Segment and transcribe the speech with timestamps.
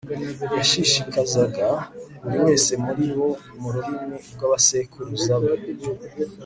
[0.57, 1.67] yashishikazaga
[2.21, 5.51] buri wese muri bo mu rurimi rw'abasekuruza be